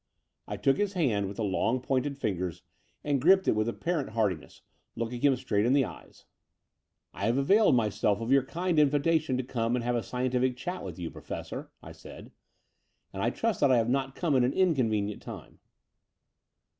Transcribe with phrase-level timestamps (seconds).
[0.47, 2.63] I took his hand, with the long pointed fingers,
[3.03, 4.63] and gripped it with apparent heartiness,
[4.95, 6.25] looking him back straight in the eyes.
[7.13, 10.83] I have availed myself of your kind invitation to come and have a scientific chat
[10.83, 12.31] with you, Pro fessor," I said:
[13.13, 15.59] "and I trust that I have not come at an inconvenient time."